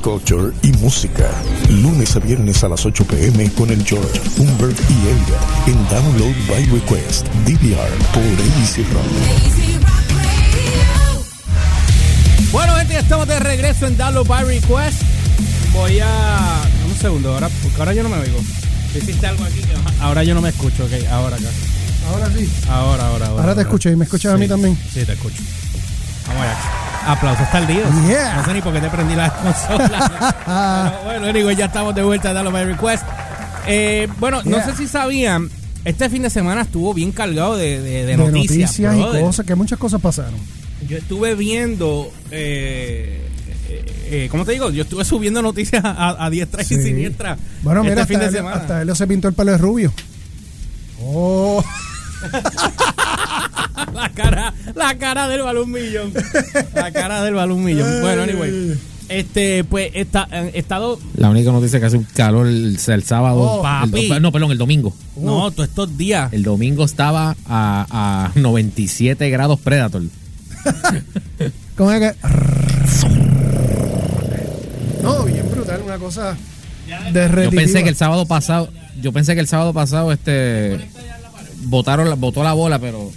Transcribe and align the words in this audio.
culture 0.00 0.52
y 0.62 0.72
música. 0.78 1.30
Lunes 1.68 2.16
a 2.16 2.20
viernes 2.20 2.64
a 2.64 2.68
las 2.68 2.84
8 2.84 3.04
pm 3.04 3.50
con 3.52 3.70
el 3.70 3.84
George, 3.84 4.20
Humbert 4.38 4.78
y 4.88 4.94
Elliot 5.08 5.40
en 5.66 5.88
Download 5.88 6.34
by 6.48 6.64
Request, 6.66 7.26
DVR 7.44 7.90
por 8.12 8.22
AC 8.22 8.78
Rock. 8.92 9.06
Bueno, 12.52 12.74
gente, 12.76 12.94
ya 12.94 13.00
estamos 13.00 13.28
de 13.28 13.38
regreso 13.38 13.86
en 13.86 13.96
Download 13.96 14.26
by 14.26 14.44
Request. 14.44 15.02
Voy 15.72 16.00
a. 16.00 16.62
Un 16.88 16.96
segundo, 16.96 17.32
ahora, 17.32 17.48
porque 17.62 17.78
ahora 17.78 17.94
yo 17.94 18.02
no 18.02 18.08
me 18.08 18.18
oigo. 18.18 18.40
Hiciste 18.94 19.26
algo 19.26 19.44
aquí 19.44 19.60
que 19.60 19.74
ahora 20.00 20.24
yo 20.24 20.34
no 20.34 20.40
me 20.40 20.48
escucho, 20.48 20.84
ok, 20.84 20.92
ahora 21.10 21.36
acá. 21.36 21.48
Ahora 22.08 22.28
sí. 22.36 22.50
Ahora, 22.68 23.06
ahora, 23.06 23.26
ahora. 23.26 23.42
Ahora 23.42 23.54
te 23.54 23.62
escucho 23.62 23.90
y 23.90 23.96
me 23.96 24.04
escuchas 24.04 24.34
a 24.34 24.36
mí 24.36 24.48
también. 24.48 24.76
Sí, 24.92 25.04
te 25.04 25.12
escucho. 25.12 25.42
Vamos 26.26 26.42
allá. 26.42 26.79
Aplausos 27.06 27.50
tardíos. 27.50 27.88
Yeah. 28.06 28.36
No 28.36 28.44
sé 28.44 28.54
ni 28.54 28.60
por 28.62 28.72
qué 28.72 28.80
te 28.80 28.88
prendí 28.90 29.14
la 29.14 29.30
consola. 29.30 30.34
Pero 30.92 31.04
bueno, 31.04 31.26
anyway, 31.26 31.56
ya 31.56 31.66
estamos 31.66 31.94
de 31.94 32.02
vuelta 32.02 32.30
a 32.30 32.42
by 32.42 32.64
Request. 32.64 33.04
Eh, 33.66 34.08
bueno, 34.18 34.42
no 34.44 34.62
sé 34.64 34.74
si 34.76 34.86
sabían, 34.86 35.50
este 35.84 36.08
fin 36.10 36.22
de 36.22 36.30
semana 36.30 36.62
estuvo 36.62 36.92
bien 36.94 37.12
cargado 37.12 37.56
de, 37.56 37.80
de, 37.80 37.90
de 37.90 38.06
De 38.06 38.16
noticias. 38.16 38.78
noticias, 38.78 38.96
y 38.96 39.20
cosas, 39.22 39.46
que 39.46 39.54
muchas 39.54 39.78
cosas 39.78 40.00
pasaron. 40.00 40.34
Yo 40.88 40.96
estuve 40.96 41.34
viendo, 41.34 42.10
eh, 42.30 43.28
eh, 44.06 44.28
¿cómo 44.30 44.44
te 44.44 44.52
digo? 44.52 44.70
Yo 44.70 44.82
estuve 44.82 45.04
subiendo 45.04 45.42
noticias 45.42 45.84
a, 45.84 46.24
a 46.24 46.30
diestra 46.30 46.62
y 46.62 46.66
Sí. 46.66 46.82
siniestra. 46.82 47.36
Bueno, 47.62 47.80
este 47.82 47.90
mira, 47.94 48.06
fin 48.06 48.16
hasta, 48.16 48.24
de 48.24 48.30
él, 48.30 48.36
semana. 48.36 48.56
hasta 48.56 48.82
él 48.82 48.96
se 48.96 49.06
pintó 49.06 49.28
el 49.28 49.34
pelo 49.34 49.52
de 49.52 49.58
rubio. 49.58 49.92
Oh, 51.02 51.62
La 53.94 54.08
cara, 54.10 54.54
la 54.74 54.98
cara 54.98 55.28
del 55.28 55.42
balón 55.42 55.70
millón. 55.70 56.12
La 56.74 56.92
cara 56.92 57.22
del 57.22 57.34
balón 57.34 57.64
millón. 57.64 58.00
Bueno, 58.00 58.22
anyway. 58.22 58.78
Este, 59.08 59.64
pues, 59.64 59.90
está, 59.94 60.28
he 60.30 60.58
estado. 60.58 60.98
La 61.16 61.30
única 61.30 61.50
noticia 61.50 61.80
que 61.80 61.86
hace 61.86 61.96
un 61.96 62.04
calor 62.04 62.46
el, 62.46 62.78
el 62.86 63.02
sábado. 63.02 63.40
Oh, 63.40 63.56
el 63.56 63.90
papi. 63.90 64.20
no, 64.20 64.30
perdón, 64.30 64.52
el 64.52 64.58
domingo. 64.58 64.94
No, 65.16 65.50
todos 65.50 65.68
estos 65.68 65.96
días. 65.96 66.32
El 66.32 66.44
domingo 66.44 66.84
estaba 66.84 67.36
a, 67.46 68.30
a 68.34 68.38
97 68.38 69.28
grados 69.30 69.58
Predator. 69.60 70.02
¿cómo 71.76 71.90
es 71.92 72.00
que? 72.00 72.28
No, 75.02 75.24
bien 75.24 75.50
brutal, 75.50 75.80
una 75.84 75.98
cosa 75.98 76.36
de 77.12 77.44
Yo 77.44 77.50
pensé 77.50 77.82
que 77.82 77.88
el 77.88 77.96
sábado 77.96 78.26
pasado, 78.26 78.68
yo 79.00 79.12
pensé 79.12 79.34
que 79.34 79.40
el 79.40 79.48
sábado 79.48 79.72
pasado 79.72 80.12
este 80.12 80.78
botaron 81.64 82.08
la, 82.08 82.16
botó 82.16 82.42
la 82.42 82.52
bola, 82.52 82.78
pero 82.78 83.10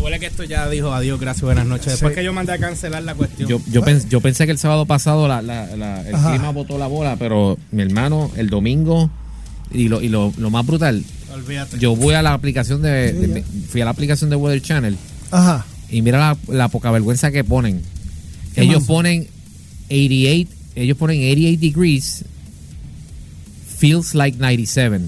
huele 0.00 0.18
que 0.20 0.26
esto 0.26 0.44
ya 0.44 0.68
dijo 0.68 0.92
adiós, 0.92 1.18
gracias, 1.20 1.42
buenas 1.42 1.66
noches. 1.66 1.86
Después 1.92 2.12
Sí. 2.12 2.18
que 2.20 2.24
yo 2.24 2.32
mandé 2.32 2.52
a 2.52 2.58
cancelar 2.58 3.02
la 3.02 3.14
cuestión. 3.14 3.48
yo, 3.48 3.60
yo, 3.70 3.82
pens- 3.82 4.08
yo 4.08 4.20
pensé 4.20 4.46
que 4.46 4.52
el 4.52 4.58
sábado 4.58 4.86
pasado 4.86 5.26
la, 5.28 5.42
la- 5.42 5.74
la- 5.76 6.06
el 6.08 6.14
Ajá. 6.14 6.30
clima 6.30 6.50
botó 6.50 6.78
la 6.78 6.86
bola, 6.86 7.16
pero 7.16 7.58
mi 7.72 7.82
hermano, 7.82 8.30
el 8.36 8.48
domingo, 8.50 9.10
y 9.72 9.88
lo, 9.88 10.00
y 10.00 10.08
lo, 10.08 10.32
lo 10.38 10.50
más 10.50 10.64
brutal, 10.66 11.04
Olvídate. 11.32 11.78
yo 11.78 11.94
voy 11.96 12.14
a 12.14 12.22
la 12.22 12.32
aplicación 12.34 12.80
de, 12.82 13.10
Sí, 13.12 13.16
de- 13.26 13.40
ya. 13.42 13.46
fui 13.68 13.80
a 13.80 13.84
la 13.84 13.90
aplicación 13.90 14.30
de 14.30 14.36
Weather 14.36 14.62
Channel 14.62 14.96
Ajá. 15.30 15.66
y 15.90 16.00
mira 16.02 16.18
la, 16.18 16.36
la 16.54 16.68
poca 16.68 16.90
vergüenza 16.90 17.30
que 17.30 17.44
ponen. 17.44 17.82
¿Qué 18.54 18.62
Ellos 18.62 18.80
más? 18.80 18.86
ponen 18.88 19.28
88, 19.90 20.50
ellos 20.74 20.96
ponen 20.96 21.18
88 21.18 21.60
degrees, 21.60 22.24
feels 23.78 24.14
like 24.14 24.36
97. 24.38 25.00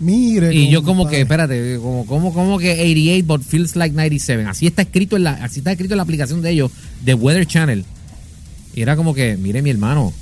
Mire. 0.00 0.54
Y 0.54 0.70
yo 0.70 0.82
como 0.82 1.06
que, 1.06 1.20
espérate, 1.20 1.76
como, 1.76 2.06
como, 2.06 2.32
como 2.32 2.58
que 2.58 2.72
88 2.72 3.26
but 3.26 3.42
feels 3.42 3.76
like 3.76 3.94
97. 3.94 4.44
Así 4.46 4.66
está 4.66 4.82
escrito 4.82 5.16
en 5.16 5.24
la, 5.24 5.32
así 5.32 5.60
está 5.60 5.72
escrito 5.72 5.94
en 5.94 5.98
la 5.98 6.02
aplicación 6.04 6.40
de 6.42 6.50
ellos, 6.50 6.70
de 7.04 7.14
Weather 7.14 7.46
Channel. 7.46 7.84
Y 8.74 8.82
era 8.82 8.96
como 8.96 9.12
que, 9.14 9.36
mire 9.36 9.60
mi 9.62 9.70
hermano, 9.70 10.12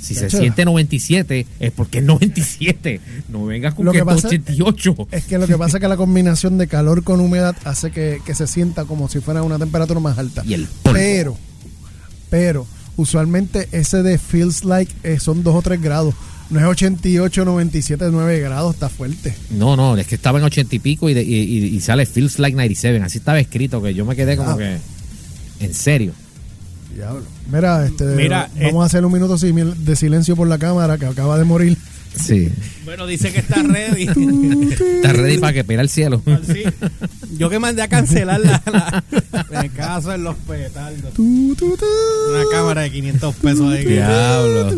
si 0.00 0.14
se 0.14 0.22
Chacho. 0.22 0.38
siente 0.38 0.64
97 0.64 1.46
es 1.60 1.72
porque 1.72 1.98
es 1.98 2.04
97. 2.04 3.00
No 3.28 3.44
vengas 3.46 3.74
con 3.74 3.84
Lo 3.84 3.92
que, 3.92 3.98
que 3.98 4.04
pasa- 4.04 4.28
88. 4.28 5.08
Es 5.12 5.24
que 5.24 5.38
lo 5.38 5.46
que 5.46 5.56
pasa 5.56 5.76
es 5.76 5.80
que 5.82 5.88
la 5.88 5.96
combinación 5.96 6.58
de 6.58 6.66
calor 6.66 7.04
con 7.04 7.20
humedad 7.20 7.54
hace 7.64 7.90
que, 7.90 8.20
que 8.24 8.34
se 8.34 8.46
sienta 8.46 8.84
como 8.86 9.08
si 9.08 9.20
fuera 9.20 9.42
una 9.42 9.58
temperatura 9.58 10.00
más 10.00 10.18
alta. 10.18 10.42
Y 10.46 10.54
el 10.54 10.66
polvo. 10.82 10.98
Pero, 10.98 11.36
pero, 12.30 12.66
usualmente 12.96 13.68
ese 13.72 14.02
de 14.02 14.18
feels 14.18 14.64
like 14.64 14.92
eh, 15.04 15.18
son 15.20 15.42
2 15.42 15.54
o 15.54 15.62
3 15.62 15.80
grados. 15.80 16.14
No 16.50 16.60
es 16.60 16.64
88, 16.66 17.44
97, 17.44 18.06
9 18.10 18.40
grados, 18.40 18.74
está 18.74 18.88
fuerte. 18.88 19.34
No, 19.50 19.76
no, 19.76 19.96
es 19.96 20.06
que 20.06 20.14
estaba 20.14 20.38
en 20.38 20.44
80 20.46 20.74
y 20.76 20.78
pico 20.78 21.08
y, 21.10 21.14
de- 21.14 21.22
y, 21.22 21.34
y- 21.34 21.64
y 21.76 21.80
sale 21.80 22.06
feels 22.06 22.38
like 22.38 22.54
97. 22.56 23.02
Así 23.02 23.18
estaba 23.18 23.38
escrito 23.38 23.82
que 23.82 23.92
yo 23.92 24.04
me 24.06 24.16
quedé 24.16 24.36
como 24.36 24.50
Ah. 24.52 24.56
que, 24.56 24.78
en 25.60 25.74
serio. 25.74 26.12
Diablo. 26.94 27.22
Mira, 27.52 27.84
este, 27.86 28.04
Mira, 28.04 28.48
vamos 28.56 28.74
eh, 28.74 28.82
a 28.82 28.84
hacer 28.86 29.04
un 29.04 29.12
minuto 29.12 29.36
de 29.36 29.96
silencio 29.96 30.36
por 30.36 30.48
la 30.48 30.58
cámara 30.58 30.96
que 30.98 31.06
acaba 31.06 31.38
de 31.38 31.44
morir. 31.44 31.76
Sí. 32.18 32.50
Bueno, 32.84 33.06
dice 33.06 33.32
que 33.32 33.38
está 33.40 33.62
ready. 33.62 34.02
Estás 34.96 35.16
ready 35.16 35.38
para 35.38 35.52
que 35.52 35.64
pera 35.64 35.82
el 35.82 35.88
cielo. 35.88 36.22
Sí. 36.46 36.62
Yo 37.36 37.48
que 37.50 37.58
mandé 37.58 37.82
a 37.82 37.88
cancelar 37.88 38.40
la, 38.40 38.62
la- 38.72 39.04
me 39.62 39.68
caso 39.70 40.12
en 40.12 40.24
los 40.24 40.36
petardos. 40.36 41.18
Una 41.18 42.44
cámara 42.50 42.82
de 42.82 42.90
500 42.92 43.34
pesos 43.36 43.72
ahí. 43.72 43.84
Diablo. 43.84 44.72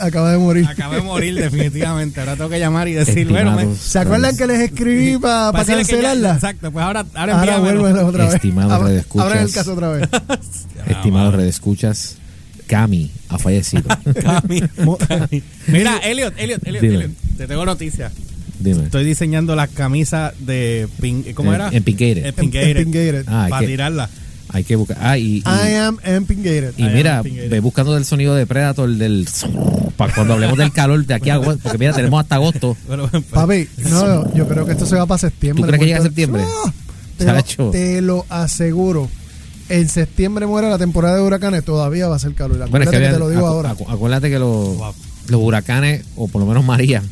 Acaba 0.00 0.32
de 0.32 0.38
morir. 0.38 0.66
Acabo 0.68 0.94
de 0.94 1.00
morir 1.02 1.34
definitivamente. 1.34 2.20
Ahora 2.20 2.36
tengo 2.36 2.50
que 2.50 2.58
llamar 2.58 2.88
y 2.88 2.94
decir, 2.94 3.28
bueno, 3.28 3.52
me, 3.56 3.74
¿Se 3.74 3.98
acuerdan 3.98 4.36
que 4.36 4.46
les 4.46 4.60
escribí 4.60 5.18
para 5.18 5.52
ya- 5.64 5.74
cancelarla? 5.76 6.34
exacto, 6.34 6.70
pues 6.70 6.84
ahora, 6.84 7.04
ahora, 7.14 7.40
Ahora 7.56 8.04
otra 8.04 8.24
vez. 8.26 8.34
Estimados 8.34 8.82
redescuchas. 8.82 9.26
Abran 9.26 9.44
el 9.44 9.52
caso 9.52 9.72
otra 9.72 9.88
vez. 9.90 10.08
Estimados 10.86 11.34
redescuchas, 11.34 12.16
Cami 12.68 13.10
ha 13.28 13.38
fallecido. 13.38 13.82
Cami. 14.22 14.62
Mira, 15.66 15.98
Elliot, 15.98 16.34
Elliot, 16.38 16.62
Elliot, 16.66 16.82
Dime. 16.82 16.94
Elliot, 16.94 17.10
te 17.36 17.46
tengo 17.48 17.66
noticias. 17.66 18.12
Dime. 18.60 18.84
Estoy 18.84 19.04
diseñando 19.04 19.56
las 19.56 19.68
camisas 19.70 20.34
de 20.38 20.86
Pink, 21.00 21.32
¿cómo 21.34 21.50
En- 21.52 21.60
era? 21.60 21.70
en 21.72 21.82
Pingated. 21.82 22.26
En. 22.26 23.24
Ah, 23.28 23.44
hay 23.44 23.50
para 23.50 23.60
que- 23.60 23.66
tirarla. 23.66 24.10
Hay 24.50 24.64
que 24.64 24.76
buscar. 24.76 24.96
Ah, 25.00 25.18
y, 25.18 25.36
y- 25.36 25.42
I 25.46 25.74
am 25.74 25.98
empingated. 26.04 26.72
y 26.78 26.84
I 26.84 26.88
mira, 26.88 27.22
ve 27.22 27.60
buscando 27.60 27.92
del 27.94 28.06
sonido 28.06 28.34
de 28.34 28.46
Predator 28.46 28.88
del 28.88 29.28
para 29.98 30.14
cuando 30.14 30.32
hablemos 30.34 30.56
del 30.56 30.72
calor 30.72 31.04
de 31.04 31.12
aquí 31.14 31.28
a 31.28 31.34
agosto, 31.34 31.60
porque 31.62 31.76
mira, 31.78 31.92
tenemos 31.92 32.20
hasta 32.20 32.36
agosto. 32.36 32.76
Pues, 32.86 33.24
Papi, 33.24 33.68
no, 33.90 34.34
yo 34.34 34.48
creo 34.48 34.64
que 34.64 34.72
esto 34.72 34.86
se 34.86 34.96
va 34.96 35.04
para 35.06 35.18
septiembre. 35.18 35.62
¿Tú 35.62 35.66
crees 35.68 35.80
que 35.80 35.86
llega 35.86 35.98
a 35.98 36.02
septiembre? 36.02 36.42
Te, 37.18 37.24
lo, 37.26 37.70
te 37.70 38.00
lo 38.00 38.24
aseguro. 38.30 39.10
En 39.68 39.88
septiembre 39.88 40.46
muere 40.46 40.68
la 40.70 40.78
temporada 40.78 41.16
de 41.16 41.22
huracanes, 41.22 41.64
todavía 41.64 42.08
va 42.08 42.16
a 42.16 42.18
ser 42.18 42.34
calor. 42.34 42.68
Bueno, 42.70 42.84
es 42.84 42.90
que 42.90 42.98
que 42.98 43.08
te 43.08 43.18
lo 43.18 43.28
digo 43.28 43.42
acu- 43.42 43.48
ahora. 43.50 43.74
acu- 43.76 43.90
acuérdate 43.92 44.30
que 44.30 44.38
los, 44.38 44.76
Wow. 44.78 44.94
los 45.28 45.40
huracanes, 45.42 46.04
o 46.16 46.26
por 46.28 46.40
lo 46.40 46.46
menos 46.46 46.64
María, 46.64 47.02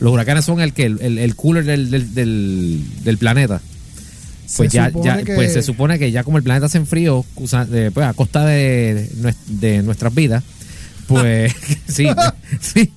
los 0.00 0.12
huracanes 0.12 0.44
son 0.44 0.60
el 0.60 0.72
que 0.74 0.84
el, 0.86 1.00
el, 1.00 1.18
el 1.18 1.34
cooler 1.36 1.64
del, 1.64 1.90
del, 1.90 2.14
del, 2.14 2.84
del 3.04 3.18
planeta. 3.18 3.60
Pues 4.56 4.70
Se 4.70 4.76
ya, 4.76 4.86
supone 4.90 5.04
ya 5.06 5.22
que- 5.22 5.34
pues 5.34 5.52
se 5.54 5.62
supone 5.62 5.98
que 5.98 6.10
ya 6.12 6.24
como 6.24 6.36
el 6.36 6.44
planeta 6.44 6.68
se 6.68 6.76
enfrió, 6.78 7.24
pues, 7.34 7.54
a 7.54 8.12
costa 8.14 8.44
de, 8.44 9.08
nues- 9.20 9.36
de 9.46 9.82
nuestras 9.82 10.14
vidas, 10.14 10.44
pues 11.06 11.54
sí, 11.88 12.06
sí, 12.60 12.92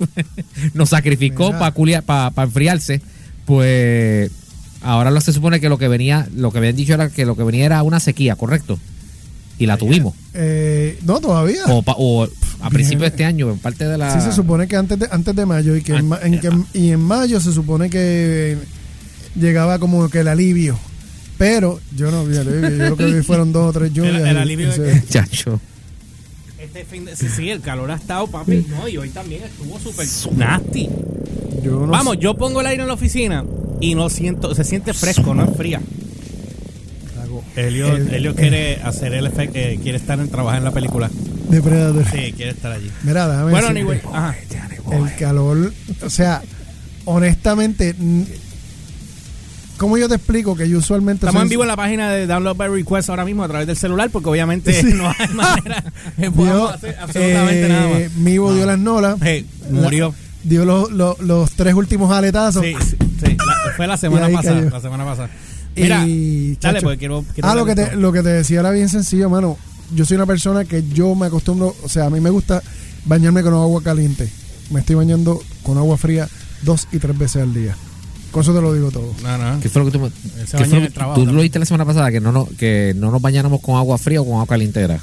nos 0.73 0.89
sacrificó 0.89 1.51
para 1.57 1.71
para 2.01 2.43
enfriarse, 2.43 2.99
pues 3.45 4.29
ahora 4.81 5.09
lo 5.11 5.21
se 5.21 5.31
supone 5.31 5.61
que 5.61 5.69
lo 5.69 5.77
que 5.77 5.87
venía, 5.87 6.27
lo 6.35 6.51
que 6.51 6.57
habían 6.57 6.75
dicho 6.75 6.93
era 6.93 7.09
que 7.09 7.25
lo 7.25 7.37
que 7.37 7.43
venía 7.43 7.65
era 7.65 7.81
una 7.83 8.01
sequía, 8.01 8.35
correcto, 8.35 8.77
y 9.57 9.65
la 9.65 9.77
tuvimos, 9.77 10.13
Eh, 10.33 10.99
no, 11.05 11.19
todavía. 11.19 11.63
o, 11.67 11.81
pa- 11.81 11.95
o 11.97 12.27
a 12.61 12.69
principios 12.69 13.01
de 13.01 13.07
este 13.07 13.25
año, 13.25 13.51
en 13.51 13.59
parte 13.59 13.85
de 13.87 13.97
la, 13.97 14.13
Sí, 14.19 14.21
se 14.25 14.31
supone 14.33 14.67
que 14.67 14.75
antes 14.75 14.97
de, 14.99 15.07
antes 15.11 15.35
de 15.35 15.45
mayo 15.45 15.75
y 15.75 15.81
que, 15.81 15.93
en, 15.95 16.09
en 16.23 16.39
que 16.39 16.49
y 16.73 16.91
en 16.91 16.99
mayo 17.01 17.39
se 17.39 17.51
supone 17.53 17.89
que 17.89 18.57
llegaba 19.35 19.79
como 19.79 20.09
que 20.09 20.19
el 20.19 20.27
alivio. 20.27 20.77
Pero 21.37 21.79
yo 21.95 22.11
no 22.11 22.23
vi 22.25 22.37
alivio, 22.37 22.69
yo 22.69 22.89
lo 22.91 22.97
que 22.97 23.05
vi 23.05 23.21
fueron 23.23 23.51
dos 23.51 23.69
o 23.75 23.79
tres 23.79 23.91
lluvias. 23.93 24.15
el 24.21 24.37
alivio 24.37 24.73
y 24.73 24.79
de 24.79 25.01
que- 25.01 25.07
chacho. 25.07 25.59
Este 26.57 26.83
fin 26.85 27.05
de 27.05 27.15
sí, 27.15 27.27
sí, 27.29 27.49
el 27.49 27.61
calor 27.61 27.91
ha 27.91 27.95
estado, 27.95 28.27
papi. 28.27 28.65
No, 28.69 28.87
y 28.87 28.97
hoy 28.97 29.09
también 29.09 29.43
estuvo 29.43 29.77
súper 29.79 30.07
nasty. 30.37 30.89
yo 31.63 31.71
no 31.81 31.87
Vamos, 31.87 32.15
sé. 32.15 32.19
yo 32.21 32.35
pongo 32.35 32.61
el 32.61 32.67
aire 32.67 32.81
en 32.83 32.87
la 32.87 32.93
oficina 32.95 33.43
y 33.81 33.93
no 33.95 34.09
siento, 34.09 34.55
se 34.55 34.63
siente 34.63 34.93
fresco, 34.93 35.35
no 35.35 35.43
es 35.45 35.55
fría. 35.57 35.81
Hago 37.39 37.43
Elio, 37.55 37.95
el- 37.95 38.13
Elio 38.13 38.35
quiere 38.35 38.81
hacer 38.83 39.13
el 39.13 39.25
efecto, 39.27 39.57
eh, 39.59 39.79
quiere 39.81 39.97
estar 39.97 40.19
en 40.19 40.29
trabajar 40.29 40.59
en 40.59 40.65
la 40.65 40.71
película. 40.71 41.09
Depredador. 41.49 42.03
Sí, 42.11 42.33
quiere 42.35 42.51
estar 42.51 42.71
allí. 42.71 42.89
Mira, 43.03 43.27
déjame 43.27 43.51
Bueno, 43.51 43.67
anyway, 43.67 44.01
ajá. 44.13 44.35
el 44.91 45.15
calor, 45.15 45.71
o 46.03 46.09
sea, 46.09 46.41
honestamente, 47.05 47.95
¿cómo 49.77 49.97
yo 49.97 50.07
te 50.07 50.15
explico 50.15 50.55
que 50.55 50.69
yo 50.69 50.77
usualmente 50.79 51.25
Estamos 51.25 51.43
en 51.43 51.49
vivo 51.49 51.63
en 51.63 51.67
la 51.67 51.75
página 51.75 52.11
de 52.11 52.27
Download 52.27 52.55
by 52.55 52.69
Request 52.69 53.09
ahora 53.09 53.25
mismo 53.25 53.43
a 53.43 53.47
través 53.47 53.67
del 53.67 53.75
celular 53.77 54.09
porque 54.09 54.29
obviamente 54.29 54.73
Sí. 54.73 54.87
no 54.93 55.07
hay 55.09 55.27
manera 55.33 55.83
de 56.17 56.31
podamos 56.31 56.73
hacer 56.73 56.97
absolutamente 56.99 57.65
eh, 57.65 57.69
nada 57.69 57.89
más. 57.89 58.11
Mivo 58.15 58.53
dio 58.53 58.65
las 58.65 58.79
nolas, 58.79 59.17
Hey, 59.21 59.45
murió. 59.69 60.09
la- 60.09 60.15
dio 60.49 60.63
los, 60.65 60.91
los, 60.91 61.19
los 61.19 61.51
tres 61.51 61.73
últimos 61.73 62.11
aletazos. 62.11 62.63
Sí, 62.63 62.73
sí, 62.89 62.95
sí. 63.23 63.37
La- 63.37 63.73
fue 63.75 63.87
la 63.87 63.97
semana 63.97 64.29
pasada. 64.29 64.57
cayó. 64.59 64.69
La 64.69 64.79
semana 64.79 65.03
pasada. 65.05 65.29
Mira, 65.75 66.05
y, 66.07 66.57
dale, 66.61 66.79
chacho, 66.79 66.83
porque 66.83 66.97
quiero. 66.99 67.25
quiero 67.33 67.49
ah, 67.49 67.55
lo 67.55 67.65
que, 67.65 67.75
te, 67.75 67.95
lo 67.95 68.11
que 68.11 68.21
te 68.23 68.29
decía 68.29 68.59
era 68.61 68.71
bien 68.71 68.89
sencillo, 68.89 69.29
mano. 69.29 69.57
yo 69.93 70.05
soy 70.05 70.15
una 70.15 70.25
persona 70.25 70.65
que 70.65 70.83
yo 70.89 71.13
me 71.15 71.25
acostumbro, 71.27 71.75
o 71.83 71.89
sea, 71.89 72.05
a 72.05 72.09
mí 72.09 72.19
me 72.19 72.29
gusta 72.29 72.61
bañarme 73.05 73.43
con 73.43 73.53
agua 73.53 73.81
caliente. 73.83 74.29
Me 74.71 74.79
estoy 74.79 74.95
bañando 74.95 75.39
con 75.63 75.77
agua 75.77 75.97
fría 75.97 76.27
dos 76.63 76.87
y 76.91 76.97
tres 76.99 77.17
veces 77.17 77.41
al 77.43 77.53
día. 77.53 77.75
Con 78.31 78.41
eso 78.41 78.53
te 78.53 78.61
lo 78.61 78.73
digo 78.73 78.91
todo. 78.91 79.13
No, 79.23 79.37
no. 79.37 79.59
¿Qué 79.61 79.69
fue 79.69 79.83
lo 79.83 79.91
que 79.91 79.97
tú, 79.97 80.11
qué 80.35 80.65
fue 80.65 80.79
lo- 80.79 80.85
el 80.85 80.91
trabajo 80.93 81.21
tú 81.21 81.25
lo 81.27 81.33
dijiste 81.41 81.59
la 81.59 81.65
semana 81.65 81.85
pasada 81.85 82.11
que 82.11 82.19
no, 82.19 82.31
no, 82.31 82.49
que 82.57 82.93
no 82.97 83.11
nos 83.11 83.21
bañáramos 83.21 83.61
con 83.61 83.75
agua 83.77 83.97
fría 83.97 84.21
o 84.21 84.25
con 84.25 84.33
agua 84.33 84.47
calientera? 84.47 84.95
No, 84.95 85.01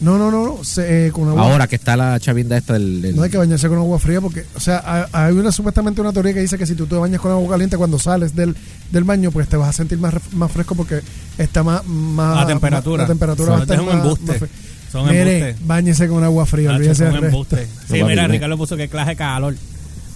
no, 0.00 0.18
no, 0.18 0.30
no, 0.30 0.62
se- 0.62 1.06
eh, 1.06 1.10
con 1.12 1.28
agua 1.28 1.42
Ahora 1.42 1.66
que 1.66 1.76
está 1.76 1.96
la 1.96 2.20
chavinda 2.20 2.56
esta 2.56 2.74
del... 2.74 3.00
del- 3.00 3.16
No 3.16 3.22
hay 3.22 3.30
que 3.30 3.38
bañarse 3.38 3.68
con 3.68 3.78
agua 3.78 3.98
fría 3.98 4.20
porque, 4.20 4.44
o 4.54 4.60
sea, 4.60 5.08
hay- 5.12 5.32
una 5.32 5.50
supuestamente 5.52 6.00
una 6.02 6.12
teoría 6.12 6.34
que 6.34 6.40
dice 6.40 6.58
que 6.58 6.66
si 6.66 6.74
tú 6.74 6.86
te 6.86 6.96
bañas 6.96 7.20
con 7.20 7.32
agua 7.32 7.48
caliente 7.50 7.76
cuando 7.78 7.98
sales 7.98 8.34
del, 8.36 8.54
del 8.92 9.04
baño, 9.04 9.30
pues 9.30 9.48
te 9.48 9.56
vas 9.56 9.70
a 9.70 9.72
sentir 9.72 9.98
más, 9.98 10.14
más 10.32 10.52
fresco 10.52 10.74
porque 10.74 11.00
está 11.38 11.62
más, 11.62 11.84
más 11.86 12.36
La 12.36 12.46
temperatura. 12.46 13.02
La 13.04 13.08
temperatura 13.08 13.50
va 13.50 13.54
a 13.56 13.58
Son- 13.60 13.62
estar 13.62 13.76
es 13.76 13.80
un 13.82 13.86
más- 13.86 13.96
embuste. 14.04 14.40
más 14.40 14.50
Son 14.92 15.08
Mire, 15.08 15.56
báñese 15.64 16.08
con 16.08 16.22
agua 16.24 16.46
fría, 16.46 16.70
olvídese 16.70 17.06
embustes. 17.08 17.68
Sí, 17.90 18.02
mira, 18.04 18.26
Ricardo 18.28 18.56
puso 18.56 18.76
que 18.76 18.88
clase 18.88 19.10
de 19.10 19.16
calor. 19.16 19.54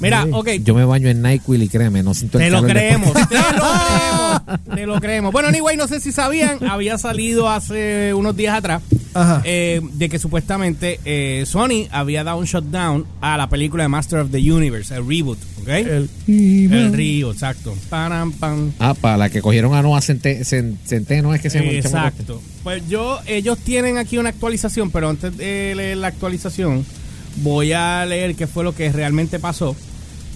Mira, 0.00 0.25
Sí. 0.25 0.31
ok. 0.32 0.49
Yo 0.64 0.75
me 0.75 0.85
baño 0.85 1.08
en 1.08 1.20
NyQuil 1.23 1.62
y 1.62 1.69
créeme, 1.69 2.02
no 2.02 2.14
siento 2.14 2.38
el 2.38 2.44
Te 2.47 2.50
lo 2.50 2.56
calor 2.62 2.70
creemos, 2.70 3.12
te 3.12 3.19
lo 3.37 3.43
creemos, 3.52 4.75
te 4.75 4.87
lo 4.87 5.00
creemos. 5.00 5.32
Bueno, 5.32 5.49
anyway, 5.49 5.76
no 5.76 5.87
sé 5.87 6.00
si 6.00 6.11
sabían, 6.11 6.58
había 6.69 6.97
salido 6.99 7.49
hace 7.50 8.14
unos 8.14 8.35
días 8.37 8.56
atrás 8.56 8.82
Ajá. 9.12 9.43
eh, 9.44 9.81
de 9.93 10.08
que 10.08 10.19
supuestamente 10.19 11.00
eh, 11.05 11.44
Sony 11.47 11.87
había 11.91 12.25
dado 12.25 12.38
un 12.38 12.47
shutdown 12.47 13.05
a 13.20 13.37
la 13.37 13.49
película 13.50 13.82
de 13.85 13.88
Master 13.88 14.20
of 14.20 14.31
the 14.31 14.38
Universe, 14.52 14.94
el 14.94 15.06
reboot, 15.06 15.38
¿ok? 15.61 15.69
El, 15.69 16.08
El, 16.29 16.93
río, 16.94 17.31
exacto. 17.31 17.75
Param, 17.91 18.32
pam. 18.32 18.73
Ah, 18.79 18.94
para 18.99 19.19
la 19.19 19.29
que 19.29 19.43
cogieron 19.43 19.75
a 19.75 19.82
Noah 19.82 20.00
Cente- 20.00 20.41
Cen- 20.44 20.76
Centeno, 20.87 21.35
es 21.35 21.43
que 21.43 21.50
se 21.50 21.58
llama. 21.58 21.73
Exacto. 21.73 22.41
Pues 22.62 22.88
yo, 22.88 23.19
ellos 23.26 23.58
tienen 23.58 23.99
aquí 23.99 24.17
una 24.17 24.31
actualización, 24.31 24.91
pero 24.91 25.11
antes 25.11 25.37
de 25.37 25.75
leer 25.76 25.99
la 25.99 26.06
actualización, 26.08 26.87
voy 27.43 27.73
a 27.73 28.05
leer 28.06 28.35
qué 28.35 28.46
fue 28.46 28.64
lo 28.64 28.75
que 28.75 28.91
realmente 28.91 29.38
pasó 29.38 29.76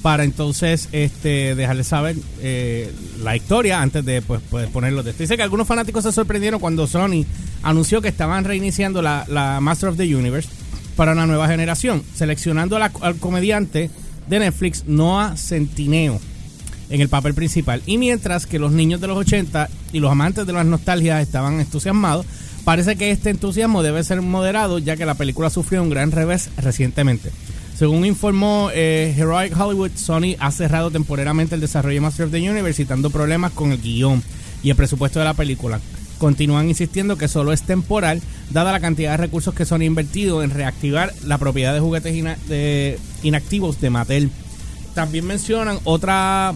para 0.05 0.25
entonces 0.25 0.91
este 0.93 1.55
dejarles 1.55 1.87
saber 1.87 2.15
eh, 2.43 2.93
la 3.23 3.37
historia 3.37 3.81
antes 3.81 4.05
de 4.05 4.21
pues, 4.21 4.43
ponerlo 4.71 5.03
de 5.03 5.13
esto. 5.13 5.23
Dice 5.23 5.39
que 5.39 5.43
algunos 5.43 5.67
fanáticos 5.67 6.05
se 6.05 6.13
sorprendieron 6.13 6.61
cuando 6.61 6.87
Sony 6.87 7.25
anunció 7.63 8.03
que 8.03 8.09
estaban 8.09 8.45
reiniciando 8.45 9.01
la, 9.01 9.25
la 9.29 9.61
Master 9.63 9.89
of 9.89 9.97
the 9.97 10.15
Universe 10.15 10.51
para 10.95 11.13
una 11.13 11.27
nueva 11.27 11.49
generación, 11.49 12.03
seleccionando 12.15 12.77
al 12.77 13.17
comediante 13.17 13.89
de 14.29 14.39
Netflix 14.41 14.85
Noah 14.87 15.39
Centineo 15.39 16.21
en 16.91 17.01
el 17.01 17.09
papel 17.09 17.33
principal. 17.33 17.81
Y 17.87 17.97
mientras 17.97 18.45
que 18.45 18.59
los 18.59 18.73
niños 18.73 19.01
de 19.01 19.07
los 19.07 19.17
80 19.17 19.71
y 19.95 20.01
los 20.01 20.13
amantes 20.13 20.47
de 20.47 20.53
las 20.53 20.67
nostalgias 20.67 21.23
estaban 21.23 21.61
entusiasmados, 21.61 22.27
parece 22.63 22.97
que 22.97 23.11
este 23.11 23.31
entusiasmo 23.31 23.83
debe 23.83 24.05
ser 24.05 24.21
moderado 24.21 24.79
ya 24.79 24.97
que 24.97 25.07
la 25.07 25.15
película 25.15 25.49
sufrió 25.49 25.83
un 25.83 25.89
gran 25.89 26.11
revés 26.11 26.51
recientemente. 26.59 27.33
Según 27.77 28.05
informó 28.05 28.71
eh, 28.73 29.13
Heroic 29.17 29.59
Hollywood, 29.59 29.91
Sony 29.97 30.37
ha 30.39 30.53
cerrado 30.53 30.91
temporalmente 30.91 31.57
el 31.57 31.61
desarrollo 31.61 31.95
de 31.97 32.01
Master 32.03 32.27
of 32.27 32.33
the 32.33 32.39
Universe 32.51 32.83
citando 32.83 33.11
problemas 33.11 33.53
con 33.53 33.73
el 33.73 33.81
guion 33.81 34.23
y 34.63 34.71
el 34.71 34.77
presupuesto 34.77 35.19
de 35.19 35.25
la 35.25 35.35
película. 35.35 35.81
Continúan 36.19 36.69
insistiendo 36.69 37.19
que 37.19 37.27
solo 37.27 37.53
es 37.53 37.63
temporal, 37.63 38.23
dada 38.51 38.71
la 38.71 38.79
cantidad 38.81 39.11
de 39.11 39.17
recursos 39.17 39.55
que 39.55 39.65
Sony 39.65 39.81
ha 39.81 39.85
invertido 39.87 40.45
en 40.45 40.51
reactivar 40.51 41.13
la 41.25 41.39
propiedad 41.39 41.75
de 41.75 41.81
juguetes 41.81 42.15
inactivos 43.25 43.81
de 43.81 43.91
Mattel. 43.91 44.31
También 44.95 45.27
mencionan 45.27 45.79
otra 45.83 46.55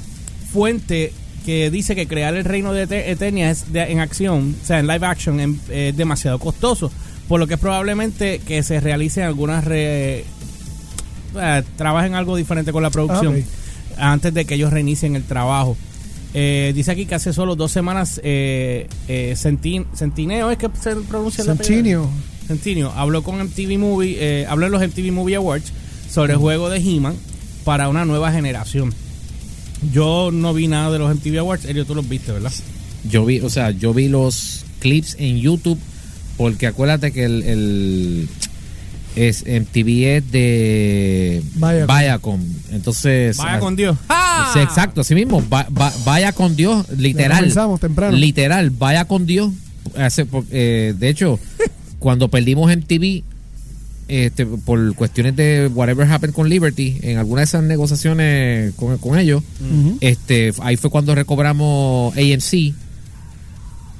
fuente 0.52 1.12
que 1.44 1.70
dice 1.72 1.96
que 1.96 2.06
crear 2.06 2.34
el 2.36 2.44
reino 2.44 2.72
de 2.72 2.84
Ete- 2.86 3.08
Eternia 3.10 3.50
es 3.50 3.72
de- 3.72 3.90
en 3.90 3.98
acción, 3.98 4.54
o 4.62 4.66
sea, 4.66 4.78
en 4.78 4.86
live 4.86 5.04
action, 5.06 5.58
es 5.70 5.96
demasiado 5.96 6.38
costoso, 6.38 6.92
por 7.26 7.40
lo 7.40 7.46
que 7.48 7.54
es 7.54 7.60
probablemente 7.60 8.38
que 8.38 8.62
se 8.62 8.78
realicen 8.80 9.24
algunas 9.24 9.64
re- 9.64 10.24
eh, 11.36 11.62
trabajen 11.76 12.14
algo 12.14 12.36
diferente 12.36 12.72
con 12.72 12.82
la 12.82 12.90
producción 12.90 13.44
Ah, 13.96 14.12
antes 14.12 14.32
de 14.32 14.44
que 14.44 14.54
ellos 14.54 14.72
reinicien 14.72 15.16
el 15.16 15.24
trabajo. 15.24 15.76
Eh, 16.34 16.72
dice 16.74 16.92
aquí 16.92 17.06
que 17.06 17.14
hace 17.16 17.32
solo 17.32 17.56
dos 17.56 17.72
semanas 17.72 18.20
eh, 18.22 18.86
eh, 19.08 19.34
Centin- 19.36 19.86
Centineo 19.94 20.50
es 20.50 20.58
que 20.58 20.68
se 20.80 20.94
pronuncia? 20.96 21.42
Centineo. 21.42 22.08
Centineo 22.46 22.92
habló 22.92 23.22
con 23.22 23.40
MTV 23.40 23.78
Movie, 23.78 24.16
eh, 24.20 24.46
habló 24.48 24.66
en 24.66 24.72
los 24.72 24.82
MTV 24.82 25.10
Movie 25.10 25.36
Awards 25.36 25.72
sobre 26.10 26.34
el 26.34 26.38
juego 26.38 26.68
de 26.70 26.78
He-Man 26.78 27.14
para 27.64 27.88
una 27.88 28.04
nueva 28.04 28.30
generación. 28.30 28.94
Yo 29.92 30.30
no 30.32 30.54
vi 30.54 30.68
nada 30.68 30.90
de 30.90 30.98
los 30.98 31.14
MTV 31.14 31.38
Awards, 31.38 31.64
Elio, 31.64 31.84
tú 31.84 31.94
los 31.94 32.08
viste, 32.08 32.32
¿verdad? 32.32 32.52
Yo 33.08 33.24
vi, 33.24 33.40
o 33.40 33.50
sea, 33.50 33.70
yo 33.70 33.94
vi 33.94 34.08
los 34.08 34.64
clips 34.80 35.16
en 35.18 35.38
YouTube 35.38 35.78
porque 36.36 36.66
acuérdate 36.66 37.10
que 37.12 37.24
el, 37.24 37.42
el 37.42 38.28
es 39.26 39.42
MTV 39.46 40.16
es 40.16 40.30
de 40.32 41.42
Viacom. 41.56 41.86
Viacom. 41.98 42.40
Entonces, 42.72 43.36
Vaya 43.36 43.54
ah, 43.54 43.58
con 43.60 43.76
Dios. 43.76 43.96
sí, 44.52 44.60
exacto, 44.60 45.00
así 45.00 45.14
mismo, 45.14 45.42
va- 45.52 45.68
va- 45.76 45.92
vaya 46.04 46.32
con 46.32 46.54
Dios, 46.56 46.86
literal. 46.96 47.38
comenzamos 47.38 47.80
temprano. 47.80 48.16
Literal, 48.16 48.70
vaya 48.70 49.04
con 49.06 49.26
Dios. 49.26 49.52
Hace 49.96 50.26
eh, 50.50 50.94
de 50.98 51.08
hecho, 51.08 51.38
cuando 51.98 52.28
perdimos 52.28 52.70
MTV, 52.74 53.22
este, 54.08 54.46
por 54.46 54.94
cuestiones 54.94 55.36
de 55.36 55.70
whatever 55.74 56.10
happened 56.10 56.34
con 56.34 56.48
Liberty, 56.48 56.98
en 57.02 57.18
alguna 57.18 57.40
de 57.42 57.44
esas 57.46 57.62
negociaciones 57.64 58.72
con, 58.74 58.96
con 58.98 59.18
ellos, 59.18 59.42
este, 60.00 60.52
ahí 60.60 60.76
fue 60.76 60.90
cuando 60.90 61.14
recobramos 61.14 62.16
AMC 62.16 62.72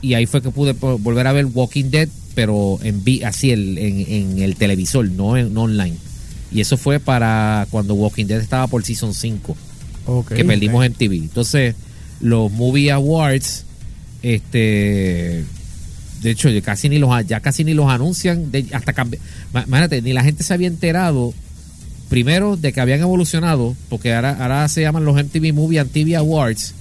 y 0.01 0.15
ahí 0.15 0.27
fue 0.27 0.41
que 0.41 0.51
pude 0.51 0.73
volver 0.73 1.27
a 1.27 1.33
ver 1.33 1.47
Walking 1.47 1.91
Dead, 1.91 2.09
pero 2.39 2.79
en 2.85 3.03
así 3.25 3.51
el- 3.51 3.77
en, 3.79 3.99
en 4.09 4.39
el 4.39 4.55
televisor, 4.55 5.11
no, 5.11 5.37
en, 5.37 5.53
no 5.53 5.63
online. 5.63 5.97
Y 6.53 6.61
eso 6.61 6.77
fue 6.77 7.01
para 7.01 7.67
cuando 7.69 7.95
Walking 7.95 8.27
Dead 8.27 8.41
estaba 8.41 8.69
por 8.69 8.85
Season 8.85 9.13
5, 9.13 9.57
Ok. 10.07 10.35
que 10.35 10.45
perdimos 10.45 10.87
en 10.87 10.95
TV. 10.95 11.17
Entonces, 11.17 11.75
los 12.21 12.53
Movie 12.53 12.93
Awards, 12.93 13.65
este 14.23 15.45
de 16.23 16.31
hecho 16.31 16.49
ya 16.49 16.61
casi 16.63 16.89
ni 16.89 16.99
los 16.99 17.11
ya 17.27 17.41
casi 17.41 17.65
ni 17.65 17.75
los 17.75 17.91
anuncian 17.91 18.53
de- 18.53 18.67
hasta 18.73 18.93
imagínate 19.53 20.01
ni 20.01 20.13
la 20.13 20.23
gente 20.23 20.45
se 20.45 20.55
había 20.55 20.69
enterado 20.69 21.35
primero 22.09 22.57
de 22.57 22.73
que 22.73 22.81
habían 22.81 23.01
evolucionado 23.01 23.75
porque 23.89 24.15
ahora, 24.15 24.37
ahora 24.41 24.69
se 24.69 24.81
llaman 24.83 25.05
los 25.05 25.17
MTV 25.17 25.53
Movie 25.53 25.81
and 25.81 25.91
TV 25.91 26.15
Awards 26.17 26.73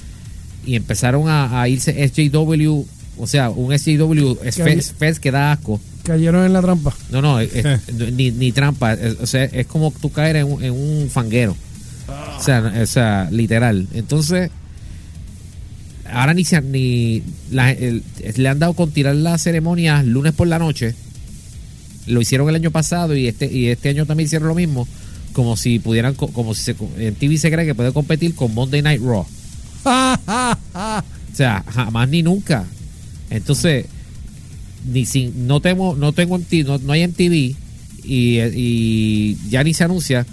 y 0.67 0.75
empezaron 0.75 1.29
a, 1.29 1.61
a 1.61 1.67
irse 1.67 1.91
SJW 2.07 2.85
o 3.19 3.27
sea 3.27 3.49
un 3.49 3.71
SJW 3.77 4.37
es 4.43 4.55
Que 4.55 4.63
fest, 4.63 4.97
fest 4.97 5.19
que 5.19 5.31
da 5.31 5.51
asco 5.51 5.79
Cayeron 6.03 6.45
en 6.45 6.53
la 6.53 6.61
trampa. 6.61 6.95
no 7.11 7.21
no 7.21 7.39
es- 7.39 7.53
es- 7.53 7.93
ni, 8.13 8.31
ni 8.31 8.51
trampa 8.51 8.93
es- 8.93 9.17
o 9.21 9.25
sea 9.25 9.43
es 9.45 9.67
como 9.67 9.91
tú 9.91 10.11
caer 10.11 10.37
en 10.37 10.45
un, 10.51 10.63
en 10.63 10.71
un 10.71 11.09
fanguero 11.09 11.55
o 12.37 12.41
sea, 12.41 12.73
o 12.81 12.85
sea 12.85 13.27
literal 13.31 13.87
entonces 13.93 14.49
ahora 16.09 16.33
ni, 16.33 16.45
se- 16.45 16.61
ni 16.61 17.21
la- 17.51 17.71
el- 17.71 18.03
le 18.37 18.47
han 18.49 18.59
dado 18.59 18.73
con 18.73 18.91
tirar 18.91 19.15
la 19.15 19.37
ceremonia 19.37 20.01
lunes 20.03 20.31
por 20.33 20.47
la 20.47 20.57
noche. 20.57 20.95
Lo 22.05 22.21
hicieron 22.21 22.47
el 22.47 22.55
año 22.55 22.71
pasado 22.71 23.13
y 23.13 23.27
este 23.27 23.51
y 23.51 23.67
este 23.67 23.89
año 23.89 24.05
también 24.05 24.27
hicieron 24.27 24.47
lo 24.47 24.55
mismo, 24.55 24.87
como 25.33 25.57
si 25.57 25.79
pudieran 25.79 26.13
co- 26.13 26.29
como 26.29 26.53
si 26.55 26.61
se, 26.63 26.75
en 26.97 27.13
TV 27.15 27.37
se 27.37 27.51
cree 27.51 27.65
que 27.65 27.75
puede 27.75 27.91
competir 27.91 28.33
con 28.35 28.53
Monday 28.53 28.81
Night 28.81 29.01
Raw. 29.01 29.25
O 30.73 31.35
sea, 31.37 31.63
jamás 31.69 32.07
ni 32.09 32.23
nunca. 32.23 32.65
Entonces, 33.29 33.85
ni 34.91 35.05
sin, 35.05 35.47
no 35.47 35.59
tengo, 35.59 35.95
no 35.95 36.13
tengo 36.13 36.37
MTV, 36.37 36.65
no, 36.65 36.77
no 36.77 36.93
hay 36.93 37.05
MTV 37.07 37.33
y, 37.33 37.55
y 38.05 39.37
ya 39.49 39.63
ni 39.63 39.73
se 39.73 39.83
anuncia. 39.83 40.25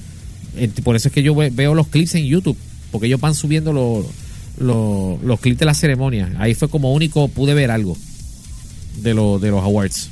Por 0.85 0.95
eso 0.97 1.09
es 1.09 1.15
que 1.15 1.23
yo 1.23 1.35
ve- 1.35 1.51
veo 1.51 1.75
los 1.75 1.89
clips 1.89 2.15
en 2.15 2.25
YouTube, 2.27 2.57
porque 2.93 3.09
ellos 3.09 3.21
van 3.21 3.35
subiendo 3.35 3.73
los, 3.73 4.07
los, 4.59 5.21
los 5.23 5.41
clips 5.41 5.59
de 5.59 5.67
la 5.67 5.75
ceremonia. 5.75 6.33
Ahí 6.39 6.55
fue 6.55 6.69
como 6.69 6.93
único 6.93 7.27
pude 7.29 7.55
ver 7.55 7.71
algo 7.73 7.97
de, 9.03 9.15
lo, 9.15 9.39
de 9.41 9.51
los 9.51 9.63
awards. 9.65 10.09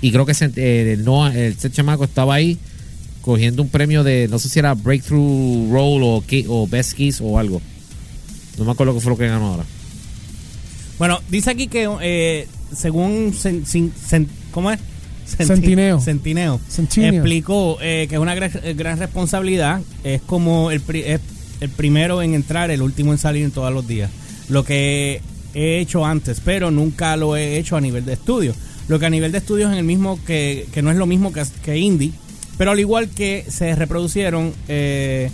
Y 0.00 0.10
creo 0.12 0.24
que 0.24 0.32
ese, 0.32 0.50
eh, 0.56 0.92
el 0.94 1.04
Noah, 1.04 1.34
el, 1.36 1.52
ese 1.52 1.70
chamaco 1.70 2.04
estaba 2.04 2.34
ahí 2.34 2.56
cogiendo 3.20 3.62
un 3.62 3.68
premio 3.68 4.04
de, 4.04 4.26
no 4.30 4.38
sé 4.38 4.48
si 4.48 4.58
era 4.58 4.72
Breakthrough 4.72 5.70
Role 5.70 6.04
o, 6.06 6.24
o 6.48 6.66
Best 6.66 6.94
Kiss 6.94 7.18
o 7.20 7.38
algo. 7.38 7.60
No 8.56 8.64
me 8.64 8.70
acuerdo 8.72 8.94
qué 8.94 9.00
fue 9.00 9.10
lo 9.10 9.18
que 9.18 9.26
ganó 9.28 9.48
ahora. 9.48 9.64
Bueno, 10.98 11.20
dice 11.30 11.50
aquí 11.50 11.68
que 11.68 11.88
eh, 12.00 12.46
según 12.74 13.32
Cen- 13.32 14.26
¿cómo 14.50 14.70
es? 14.70 14.78
Centi- 15.28 15.46
Centineo. 15.46 16.00
Centineo. 16.00 16.60
Centineo. 16.68 17.12
Explicó 17.12 17.78
eh, 17.82 18.06
que 18.08 18.14
es 18.16 18.20
una 18.20 18.34
gran, 18.34 18.50
eh, 18.62 18.74
gran 18.74 18.98
responsabilidad. 18.98 19.80
Es 20.02 20.22
como 20.22 20.70
el, 20.70 20.80
pri- 20.80 21.02
es 21.06 21.20
el 21.60 21.68
primero 21.70 22.22
en 22.22 22.34
entrar, 22.34 22.70
el 22.70 22.82
último 22.82 23.12
en 23.12 23.18
salir 23.18 23.44
en 23.44 23.50
todos 23.50 23.72
los 23.72 23.86
días. 23.86 24.10
Lo 24.48 24.64
que 24.64 25.20
he 25.54 25.78
hecho 25.80 26.04
antes, 26.06 26.40
pero 26.44 26.70
nunca 26.70 27.16
lo 27.16 27.36
he 27.36 27.58
hecho 27.58 27.76
a 27.76 27.80
nivel 27.80 28.04
de 28.04 28.14
estudio. 28.14 28.54
Lo 28.88 28.98
que 28.98 29.06
a 29.06 29.10
nivel 29.10 29.32
de 29.32 29.38
estudios 29.38 29.70
en 29.70 29.76
el 29.78 29.84
mismo 29.84 30.18
que, 30.24 30.66
que 30.72 30.80
no 30.80 30.90
es 30.90 30.96
lo 30.96 31.04
mismo 31.06 31.30
que, 31.32 31.42
que 31.62 31.76
indie, 31.76 32.12
pero 32.56 32.70
al 32.70 32.80
igual 32.80 33.10
que 33.10 33.44
se 33.48 33.74
reproducieron, 33.74 34.54
eh, 34.66 35.30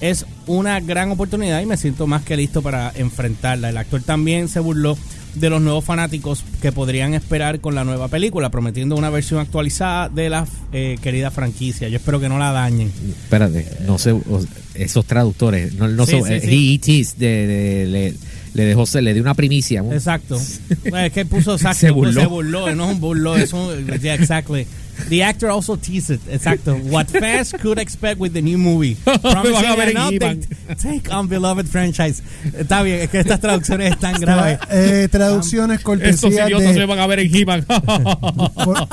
es 0.00 0.26
una 0.46 0.80
gran 0.80 1.10
oportunidad 1.10 1.60
y 1.60 1.66
me 1.66 1.76
siento 1.76 2.06
más 2.06 2.22
que 2.22 2.36
listo 2.36 2.62
para 2.62 2.92
enfrentarla. 2.94 3.70
El 3.70 3.76
actor 3.76 4.02
también 4.02 4.48
se 4.48 4.60
burló 4.60 4.96
de 5.34 5.50
los 5.50 5.60
nuevos 5.60 5.84
fanáticos 5.84 6.42
que 6.62 6.72
podrían 6.72 7.12
esperar 7.12 7.60
con 7.60 7.74
la 7.74 7.84
nueva 7.84 8.08
película, 8.08 8.48
prometiendo 8.50 8.96
una 8.96 9.10
versión 9.10 9.38
actualizada 9.40 10.08
de 10.08 10.30
la 10.30 10.46
eh, 10.72 10.96
querida 11.02 11.30
franquicia. 11.30 11.88
Yo 11.88 11.96
espero 11.98 12.18
que 12.20 12.28
no 12.30 12.38
la 12.38 12.52
dañen. 12.52 12.90
Espérate, 13.22 13.66
no 13.86 13.98
sé, 13.98 14.14
esos 14.74 15.04
traductores, 15.04 15.74
no, 15.74 15.88
no 15.88 16.06
Sí, 16.06 16.12
sé, 16.12 16.18
sí, 16.22 16.32
eh, 16.32 16.40
sí. 16.40 16.48
de- 17.90 18.14
le, 18.56 18.64
dejó, 18.64 18.86
se 18.86 19.00
le 19.02 19.12
dio 19.14 19.22
una 19.22 19.34
primicia. 19.34 19.82
¿no? 19.82 19.92
Exacto. 19.92 20.40
Es 20.84 21.12
que 21.12 21.24
puso 21.26 21.54
exacto, 21.54 21.78
Se 21.80 21.90
burló. 21.90 22.20
se 22.20 22.26
burló, 22.26 22.74
no 22.74 22.84
es 22.86 22.94
un 22.94 23.00
burlo, 23.00 23.36
es 23.36 23.52
un 23.52 23.86
yeah, 24.00 24.14
exactly. 24.14 24.66
The 25.10 25.22
actor 25.24 25.50
also 25.50 25.76
teased 25.76 26.10
it, 26.10 26.20
exacto. 26.30 26.74
What 26.74 27.08
fans 27.10 27.52
could 27.60 27.78
expect 27.78 28.18
with 28.18 28.32
the 28.32 28.40
new 28.40 28.56
movie. 28.56 28.96
Promising 29.04 29.66
a 29.66 29.76
ver 29.76 29.94
an 29.94 29.96
update. 30.14 30.46
Take 30.80 31.10
on 31.12 31.28
beloved 31.28 31.66
franchise. 31.66 32.22
Está 32.56 32.82
bien, 32.82 33.00
es 33.02 33.10
que 33.10 33.18
estas 33.20 33.38
traducciones 33.40 33.92
están 33.92 34.18
graves. 34.18 34.58
Eh, 34.70 35.08
traducciones 35.10 35.80
cortesías 35.80 36.48
de. 36.48 36.86
van 36.86 36.98
a 36.98 37.06
ver 37.06 37.20
en 37.20 37.34
He-Man. 37.36 37.66
cor- 38.54 38.88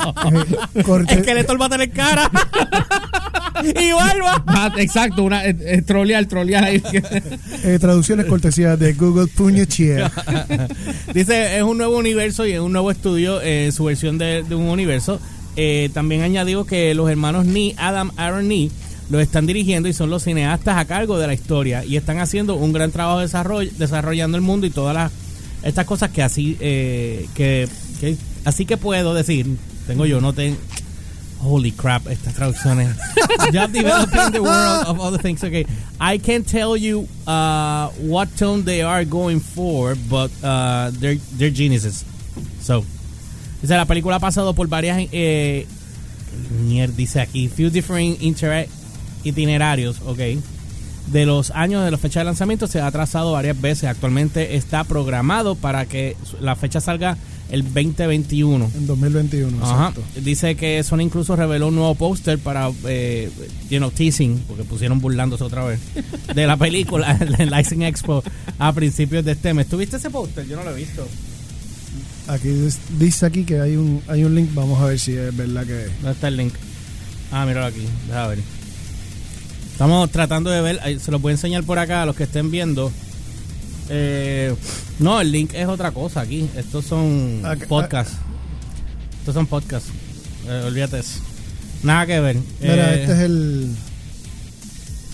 eh, 0.76 0.82
corte- 0.82 1.14
Es 1.14 1.22
que 1.22 1.34
Letor 1.34 1.58
va 1.60 1.66
a 1.66 1.70
tener 1.70 1.90
cara. 1.90 2.30
Y 3.62 3.92
barba. 3.92 4.42
Ah, 4.46 4.72
Exacto, 4.78 5.22
una, 5.22 5.44
eh, 5.46 5.56
eh, 5.60 5.82
trolear, 5.82 6.26
trolear 6.26 6.64
ahí. 6.64 6.82
eh, 7.64 7.78
traducciones 7.80 8.26
cortesías 8.26 8.78
de 8.78 8.92
Google 8.94 9.26
Puñetier. 9.28 10.10
Dice, 11.14 11.56
es 11.56 11.62
un 11.62 11.78
nuevo 11.78 11.96
universo 11.98 12.46
y 12.46 12.52
es 12.52 12.60
un 12.60 12.72
nuevo 12.72 12.90
estudio, 12.90 13.40
eh, 13.40 13.70
su 13.72 13.84
versión 13.84 14.18
de, 14.18 14.42
de 14.42 14.54
un 14.54 14.68
universo. 14.68 15.20
Eh, 15.56 15.90
también 15.94 16.22
añadió 16.22 16.64
que 16.64 16.94
los 16.94 17.08
hermanos 17.08 17.46
Nee, 17.46 17.74
Adam, 17.78 18.10
Aaron 18.16 18.48
Nee, 18.48 18.70
lo 19.10 19.20
están 19.20 19.46
dirigiendo 19.46 19.88
y 19.88 19.92
son 19.92 20.10
los 20.10 20.24
cineastas 20.24 20.76
a 20.78 20.84
cargo 20.86 21.18
de 21.18 21.26
la 21.28 21.34
historia 21.34 21.84
y 21.84 21.96
están 21.96 22.18
haciendo 22.18 22.56
un 22.56 22.72
gran 22.72 22.90
trabajo 22.90 23.18
de 23.18 23.26
desarrollo, 23.26 23.70
desarrollando 23.78 24.36
el 24.36 24.42
mundo 24.42 24.66
y 24.66 24.70
todas 24.70 24.94
las 24.94 25.12
estas 25.62 25.86
cosas 25.86 26.10
que 26.10 26.22
así 26.22 26.56
eh, 26.60 27.26
que, 27.34 27.68
que- 28.00 28.16
así 28.44 28.66
que 28.66 28.76
puedo 28.76 29.14
decir 29.14 29.46
tengo 29.86 30.04
yo 30.06 30.20
no 30.20 30.32
tengo 30.32 30.56
Holy 31.44 31.72
crap, 31.72 32.06
estas 32.06 32.34
traducciones. 32.34 32.96
Job 33.52 33.70
developing 33.70 34.32
the 34.32 34.42
world 34.42 34.86
of 34.86 34.98
other 34.98 35.18
things. 35.18 35.44
Okay, 35.44 35.66
I 36.00 36.16
can't 36.16 36.48
tell 36.48 36.74
you 36.74 37.06
uh, 37.26 37.90
what 37.98 38.34
tone 38.38 38.64
they 38.64 38.80
are 38.80 39.04
going 39.04 39.40
for, 39.40 39.94
but 40.08 40.30
uh, 40.42 40.90
they're 40.94 41.18
they're 41.36 41.52
geniuses. 41.52 42.04
So, 42.60 42.84
dice 43.60 43.76
la 43.76 43.84
película 43.84 44.16
ha 44.16 44.20
pasado 44.20 44.54
por 44.54 44.68
varias 44.68 45.06
eh, 45.12 45.66
mierda, 46.62 46.96
dice 46.96 47.20
aquí 47.20 47.48
few 47.48 47.68
different 47.70 48.18
itinerarios, 49.22 50.00
okay. 50.06 50.40
De 51.06 51.26
los 51.26 51.50
años 51.50 51.84
de 51.84 51.90
la 51.90 51.98
fecha 51.98 52.20
de 52.20 52.24
lanzamiento 52.24 52.66
se 52.66 52.80
ha 52.80 52.86
atrasado 52.86 53.32
varias 53.32 53.60
veces. 53.60 53.90
Actualmente 53.90 54.56
está 54.56 54.84
programado 54.84 55.54
para 55.54 55.84
que 55.84 56.16
la 56.40 56.56
fecha 56.56 56.80
salga 56.80 57.18
el 57.50 57.62
2021. 57.62 58.70
En 58.74 58.86
2021, 58.86 59.62
Ajá. 59.64 59.88
exacto. 59.88 60.02
Dice 60.20 60.56
que 60.56 60.82
Sony 60.82 61.00
incluso 61.00 61.36
reveló 61.36 61.68
un 61.68 61.76
nuevo 61.76 61.94
póster 61.94 62.38
para, 62.38 62.70
eh, 62.86 63.30
you 63.70 63.78
know, 63.78 63.90
teasing, 63.90 64.38
porque 64.48 64.64
pusieron 64.64 65.00
burlándose 65.00 65.44
otra 65.44 65.64
vez, 65.64 65.80
de 66.34 66.46
la 66.46 66.56
película 66.56 67.18
en 67.38 67.50
Licensing 67.50 67.82
Expo 67.82 68.22
a 68.58 68.72
principios 68.72 69.24
de 69.24 69.32
este 69.32 69.54
mes. 69.54 69.66
¿Tuviste 69.68 69.96
ese 69.96 70.10
póster? 70.10 70.46
Yo 70.46 70.56
no 70.56 70.64
lo 70.64 70.70
he 70.70 70.76
visto. 70.76 71.06
Aquí 72.26 72.48
dice 72.98 73.26
aquí 73.26 73.44
que 73.44 73.60
hay 73.60 73.76
un 73.76 74.00
hay 74.08 74.24
un 74.24 74.34
link. 74.34 74.54
Vamos 74.54 74.80
a 74.80 74.86
ver 74.86 74.98
si 74.98 75.12
es 75.12 75.36
verdad 75.36 75.66
que. 75.66 75.84
¿Dónde 75.96 76.12
está 76.12 76.28
el 76.28 76.36
link? 76.38 76.54
Ah, 77.30 77.44
míralo 77.46 77.66
aquí. 77.66 77.82
Deja 78.06 78.28
ver. 78.28 78.38
Estamos 79.72 80.08
tratando 80.10 80.50
de 80.50 80.60
ver, 80.60 81.00
se 81.00 81.10
los 81.10 81.20
voy 81.20 81.30
a 81.30 81.34
enseñar 81.34 81.64
por 81.64 81.80
acá 81.80 82.02
a 82.02 82.06
los 82.06 82.14
que 82.14 82.22
estén 82.22 82.50
viendo. 82.50 82.92
Eh, 83.88 84.54
no, 84.98 85.20
el 85.20 85.30
link 85.32 85.52
es 85.54 85.66
otra 85.68 85.90
cosa 85.90 86.20
aquí. 86.22 86.48
Estos 86.56 86.84
son 86.86 87.42
Acá- 87.44 87.66
podcasts. 87.68 88.14
Estos 89.20 89.34
son 89.34 89.46
podcasts. 89.46 89.90
Eh, 90.48 90.64
olvídate 90.66 90.98
eso. 91.00 91.20
Nada 91.82 92.06
que 92.06 92.20
ver. 92.20 92.36
Mira, 92.60 92.94
Eh, 92.94 93.00
este 93.02 93.12
es 93.12 93.18
el. 93.20 93.74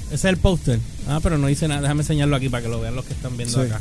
Ese 0.06 0.14
es 0.14 0.24
el 0.24 0.36
póster. 0.38 0.78
Ah, 1.08 1.20
pero 1.22 1.38
no 1.38 1.46
dice 1.46 1.68
nada. 1.68 1.80
Déjame 1.82 2.02
enseñarlo 2.02 2.36
aquí 2.36 2.48
para 2.48 2.62
que 2.62 2.68
lo 2.68 2.80
vean 2.80 2.94
los 2.96 3.04
que 3.04 3.12
están 3.12 3.36
viendo 3.36 3.60
Sí. 3.62 3.68
acá. 3.70 3.80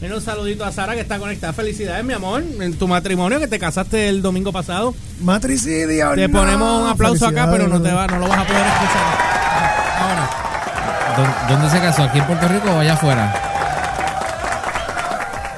Mira, 0.00 0.16
un 0.16 0.20
saludito 0.22 0.64
a 0.64 0.72
Sara 0.72 0.94
que 0.94 1.00
está 1.00 1.18
conectada. 1.18 1.52
Felicidades, 1.52 2.04
mi 2.04 2.12
amor, 2.12 2.42
en 2.60 2.74
tu 2.74 2.88
matrimonio 2.88 3.38
que 3.38 3.46
te 3.46 3.58
casaste 3.58 4.08
el 4.08 4.20
domingo 4.20 4.50
pasado. 4.52 4.94
Matricidio. 5.22 6.10
Te 6.14 6.26
no. 6.28 6.38
ponemos 6.40 6.82
un 6.82 6.88
aplauso 6.88 7.26
acá, 7.26 7.48
pero 7.50 7.68
no 7.68 7.80
te 7.80 7.92
va, 7.92 8.06
no 8.08 8.18
lo 8.18 8.28
vas 8.28 8.38
a 8.40 8.46
poder 8.46 8.62
escuchar. 8.66 9.04
Ahora. 10.00 10.30
¿Dó- 11.48 11.54
¿Dónde 11.54 11.70
se 11.70 11.80
casó? 11.80 12.02
¿Aquí 12.04 12.18
en 12.18 12.26
Puerto 12.26 12.48
Rico 12.48 12.70
o 12.70 12.78
allá 12.80 12.94
afuera? 12.94 13.51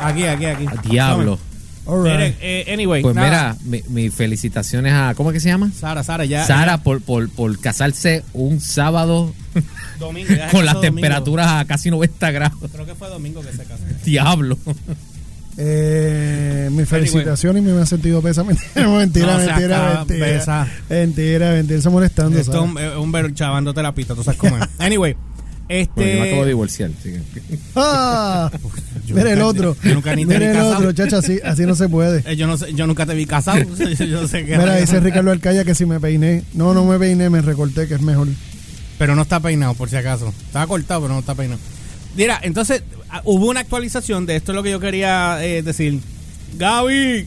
Aquí, 0.09 0.25
aquí, 0.25 0.47
aquí. 0.47 0.67
Diablo. 0.89 1.39
All 1.87 2.03
Miren, 2.03 2.21
right. 2.33 2.37
eh, 2.41 2.65
anyway. 2.73 3.03
Pues 3.03 3.15
nada. 3.15 3.57
mira, 3.69 3.83
mi- 3.89 3.93
mis 3.93 4.15
felicitaciones 4.15 4.93
a. 4.95 5.13
¿Cómo 5.15 5.31
es 5.31 5.35
que 5.35 5.41
se 5.41 5.49
llama? 5.51 5.71
Sara, 5.79 6.03
Sara, 6.03 6.25
ya. 6.25 6.47
Sara 6.47 6.79
por, 6.79 7.03
por, 7.03 7.29
por 7.29 7.59
casarse 7.61 8.25
un 8.33 8.59
sábado 8.61 9.35
domingo, 9.99 10.33
ya 10.35 10.49
con 10.51 10.65
las 10.65 10.75
domingo. 10.77 10.95
temperaturas 10.97 11.47
a 11.51 11.65
casi 11.67 11.91
90 11.91 12.31
grados. 12.31 12.59
Creo 12.73 12.87
que 12.87 12.95
fue 12.95 13.09
domingo 13.09 13.43
que 13.43 13.53
se 13.53 13.65
casó. 13.65 13.83
Diablo. 14.05 14.57
Eh, 15.57 16.69
mi 16.73 16.85
felicitación 16.85 17.59
y 17.59 17.61
me 17.61 17.73
han 17.73 17.87
sentido 17.87 18.21
pésame. 18.21 18.55
mentira, 18.75 18.87
No, 18.87 19.39
mentira, 19.47 19.95
mentira. 19.99 20.27
pesa. 20.27 20.67
Mentira, 20.89 21.51
mentira. 21.53 21.79
Está 21.79 21.91
molestando. 21.91 22.39
Esto 22.39 22.65
es 22.65 22.71
un, 22.71 22.79
es 22.79 22.97
un 22.97 23.35
chavándote 23.35 23.83
la 23.83 23.95
pista, 23.95 24.15
tú 24.15 24.25
sabes 24.25 24.39
cómo 24.41 24.57
es. 24.57 24.65
Anyway. 24.79 25.15
Bueno, 25.67 25.89
yo 25.97 25.97
me 25.97 26.13
acabo 26.13 26.21
de 26.21 26.31
Este. 26.41 26.47
divorciar. 26.49 26.91
así 26.99 27.11
que- 27.13 27.59
¡Ah! 27.77 28.51
Mira 29.09 29.33
el 29.33 29.43
otro. 29.43 29.77
yo 29.83 29.95
nunca 29.95 30.15
ni 30.15 30.23
te 30.27 30.35
Mira 30.35 30.39
vi 30.41 30.45
el 30.47 30.53
casado. 30.53 30.77
otro, 30.77 30.93
chacha, 30.93 31.19
así, 31.19 31.39
así 31.45 31.63
no 31.67 31.75
se 31.75 31.89
puede. 31.89 32.23
eh, 32.31 32.37
yo, 32.37 32.47
no 32.47 32.57
sé, 32.59 32.73
yo 32.75 32.87
nunca 32.87 33.07
te 33.07 33.15
vi 33.15 33.27
casado. 33.27 33.59
yo 33.99 34.21
no 34.23 34.29
sé 34.29 34.45
qué. 34.45 34.59
Mira, 34.59 34.77
dice 34.77 35.01
Ricardo 35.01 35.31
Alcaya 35.31 35.65
que 35.65 35.75
si 35.75 35.87
me 35.87 35.99
peiné. 36.01 36.43
No, 36.55 36.75
no 36.75 36.85
me 36.85 36.99
peiné, 36.99 37.31
me 37.31 37.41
recorté, 37.41 37.89
que 37.89 37.95
es 37.95 38.03
mejor. 38.03 38.29
Pero 38.99 39.17
no 39.17 39.23
está 39.23 39.41
peinado, 39.41 39.75
por 39.75 39.89
si 39.91 39.97
acaso. 39.97 40.33
Estaba 40.47 40.67
cortado, 40.67 41.01
pero 41.03 41.15
no 41.15 41.21
está 41.21 41.35
peinado. 41.35 41.61
Mira, 42.17 42.39
entonces 42.43 42.83
ah, 43.11 43.23
hubo 43.25 43.47
una 43.51 43.61
actualización 43.61 44.25
de 44.27 44.37
esto 44.37 44.53
es 44.53 44.57
lo 44.57 44.63
que 44.63 44.71
yo 44.71 44.79
quería 44.81 45.45
eh, 45.45 45.63
decir. 45.63 45.99
Gaby. 46.57 47.27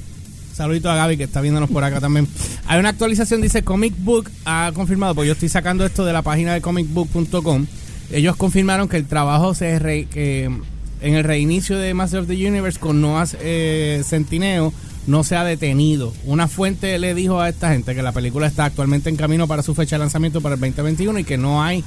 Saludito 0.54 0.90
a 0.90 0.96
Gaby 0.96 1.18
que 1.18 1.26
está 1.26 1.42
viéndonos 1.42 1.70
por 1.70 1.84
acá 1.84 2.00
también. 2.00 2.28
Hay 2.66 2.80
una 2.80 2.90
actualización, 2.90 3.42
dice 3.42 3.62
Comic 3.64 3.94
Book 4.00 4.32
ha 4.46 4.72
confirmado, 4.74 5.14
porque 5.14 5.28
yo 5.28 5.34
estoy 5.34 5.50
sacando 5.50 5.86
esto 5.86 6.04
de 6.06 6.14
la 6.14 6.22
página 6.24 6.54
de 6.54 6.62
comicbook.com. 6.62 7.68
Ellos 8.12 8.36
confirmaron 8.36 8.88
que 8.88 8.98
el 8.98 9.06
trabajo 9.06 9.54
se 9.54 9.80
re- 9.80 10.08
en 10.16 11.14
el 11.14 11.24
reinicio 11.24 11.78
de 11.78 11.94
Master 11.94 12.22
of 12.22 12.28
the 12.28 12.48
Universe 12.48 12.80
con 12.80 13.02
Noah 13.02 13.28
eh, 13.42 14.02
Centineo 14.06 14.74
no 15.06 15.24
se 15.24 15.36
ha 15.36 15.44
detenido. 15.44 16.14
Una 16.26 16.48
fuente 16.48 16.98
le 17.00 17.14
dijo 17.14 17.40
a 17.40 17.48
esta 17.50 17.72
gente 17.72 17.96
que 17.96 18.02
la 18.02 18.12
película 18.12 18.48
está 18.48 18.66
actualmente 18.66 19.10
en 19.10 19.16
camino 19.16 19.48
para 19.48 19.64
su 19.64 19.74
fecha 19.76 19.96
de 19.96 20.00
lanzamiento 20.00 20.42
para 20.42 20.56
el 20.56 20.62
2021 20.62 21.20
y 21.20 21.24
que 21.24 21.38
no 21.38 21.64
hay 21.64 21.84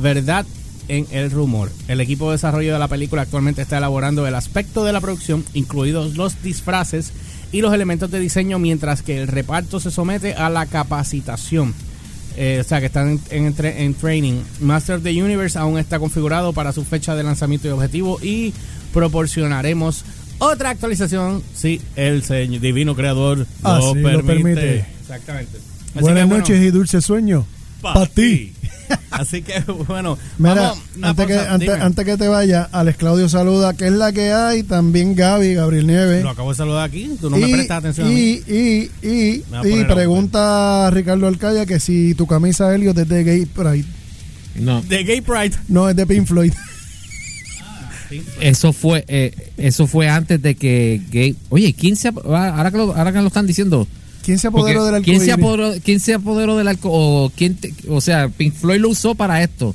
verdad 0.00 0.46
en 0.88 1.06
el 1.10 1.30
rumor. 1.30 1.70
El 1.88 2.00
equipo 2.00 2.26
de 2.30 2.36
desarrollo 2.36 2.72
de 2.72 2.78
la 2.78 2.88
película 2.88 3.22
actualmente 3.22 3.62
está 3.62 3.78
elaborando 3.78 4.26
el 4.26 4.34
aspecto 4.34 4.84
de 4.84 4.92
la 4.92 5.00
producción, 5.00 5.44
incluidos 5.54 6.16
los 6.16 6.42
disfraces 6.42 7.12
y 7.52 7.60
los 7.60 7.74
elementos 7.74 8.10
de 8.10 8.20
diseño, 8.20 8.58
mientras 8.58 9.02
que 9.02 9.18
el 9.20 9.28
reparto 9.28 9.78
se 9.78 9.90
somete 9.90 10.34
a 10.34 10.48
la 10.48 10.64
capacitación. 10.66 11.74
Eh, 12.36 12.58
o 12.60 12.64
sea, 12.64 12.80
que 12.80 12.86
están 12.86 13.08
en, 13.08 13.20
en, 13.30 13.46
entre- 13.46 13.84
en 13.84 13.94
training. 13.94 14.40
Master 14.60 14.96
of 14.96 15.02
the 15.02 15.22
Universe 15.22 15.58
aún 15.58 15.78
está 15.78 15.98
configurado 15.98 16.52
para 16.52 16.72
su 16.72 16.84
fecha 16.84 17.14
de 17.14 17.22
lanzamiento 17.22 17.68
y 17.68 17.70
objetivo 17.70 18.18
y 18.22 18.52
proporcionaremos 18.92 20.04
otra 20.38 20.70
actualización 20.70 21.42
si 21.54 21.80
el 21.96 22.22
señor 22.24 22.60
divino 22.60 22.94
creador 22.96 23.46
Así 23.62 23.86
lo 23.86 23.92
permite. 23.94 24.22
permite. 24.26 24.86
Exactamente. 25.02 25.58
Así 25.58 26.00
Buenas 26.00 26.22
que, 26.22 26.26
bueno, 26.26 26.38
noches 26.38 26.62
y 26.62 26.70
dulce 26.70 27.00
sueño. 27.02 27.44
pa' 27.82 27.94
Para 27.94 28.06
ti. 28.06 28.52
Así 29.22 29.42
que, 29.42 29.60
bueno, 29.88 30.18
Mira, 30.38 30.54
vamos, 30.54 30.78
una 30.96 31.08
antes 31.10 31.26
que, 31.26 31.38
antes, 31.80 32.04
que 32.04 32.16
te 32.16 32.28
vaya, 32.28 32.68
Alex 32.72 32.98
Claudio 32.98 33.28
saluda, 33.28 33.74
que 33.74 33.86
es 33.86 33.92
la 33.92 34.12
que 34.12 34.32
hay. 34.32 34.62
También 34.62 35.14
Gaby, 35.14 35.54
Gabriel 35.54 35.86
Nieves. 35.86 36.22
Lo 36.22 36.30
acabo 36.30 36.50
de 36.50 36.56
saludar 36.56 36.84
aquí, 36.88 37.10
tú 37.20 37.30
no 37.30 37.36
me 37.36 37.48
prestas 37.48 37.78
atención 37.78 38.06
a 38.06 38.10
mí. 38.10 38.40
y, 38.46 38.52
y, 38.52 38.90
y, 39.02 39.44
y 39.64 39.84
pregunta 39.84 40.86
a 40.86 40.90
Ricardo 40.90 41.26
Alcaya 41.26 41.66
que 41.66 41.80
si 41.80 42.14
tu 42.14 42.26
camisa 42.26 42.74
Helio 42.74 42.90
es 42.90 43.08
de 43.08 43.24
Gay 43.24 43.46
Pride. 43.46 43.84
No, 44.56 44.82
De 44.82 45.02
Gay 45.04 45.20
Pride. 45.22 45.52
No, 45.68 45.88
es 45.88 45.96
de 45.96 46.06
Pink 46.06 46.26
Floyd. 46.26 46.52
eso 48.40 48.72
fue 48.72 49.04
eh, 49.08 49.32
eso 49.56 49.86
fue 49.86 50.08
antes 50.08 50.40
de 50.42 50.54
que 50.54 51.00
Gay. 51.10 51.36
Oye, 51.48 51.72
¿quién 51.74 51.96
se 51.96 52.08
ap- 52.08 52.18
ahora 52.26 52.70
que 52.70 52.76
lo, 52.76 52.94
ahora 52.94 53.12
que 53.12 53.20
lo 53.20 53.28
están 53.28 53.46
diciendo? 53.46 53.86
¿Quién 54.22 54.38
se 54.38 54.50
Porque, 54.50 54.72
apoderó 54.72 54.84
del 54.92 55.02
¿quién, 55.02 55.20
se 55.20 55.32
apoderó, 55.32 55.72
¿Quién 55.84 56.00
se 56.00 56.14
apoderó 56.14 56.56
del 56.56 56.68
alcohol? 56.68 56.92
O, 56.94 57.32
quién 57.36 57.56
te- 57.56 57.74
o 57.88 58.00
sea, 58.00 58.28
Pink 58.28 58.54
Floyd 58.54 58.80
lo 58.80 58.88
usó 58.90 59.14
para 59.14 59.42
esto, 59.42 59.74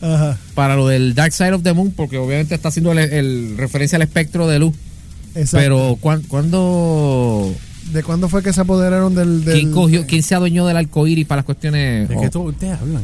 Ajá, 0.00 0.38
para 0.54 0.76
lo 0.76 0.86
del 0.88 1.14
Dark 1.14 1.32
Side 1.32 1.52
of 1.54 1.62
the 1.62 1.72
Moon, 1.72 1.90
porque 1.92 2.18
obviamente 2.18 2.54
está 2.54 2.68
haciendo 2.68 2.92
el, 2.92 2.98
el 2.98 3.56
referencia 3.56 3.96
al 3.96 4.02
espectro 4.02 4.46
de 4.46 4.58
luz. 4.58 4.74
exacto. 5.34 5.58
Pero 5.58 5.96
¿cuán- 6.00 6.22
¿cuándo? 6.28 7.54
¿De 7.92 8.02
cuándo 8.02 8.28
fue 8.28 8.42
que 8.42 8.52
se 8.52 8.60
apoderaron 8.60 9.14
del... 9.14 9.44
del 9.46 9.54
¿Quién 9.60 9.72
cogió, 9.72 10.06
quién 10.06 10.22
se 10.22 10.34
adueñó 10.34 10.66
del 10.66 10.76
arcoíris 10.76 11.26
para 11.26 11.38
las 11.38 11.46
cuestiones? 11.46 12.06
¿De 12.08 12.16
oh, 12.16 12.20
qué 12.20 12.28
tú, 12.28 12.42
ustedes 12.42 12.78
hablan? 12.78 13.02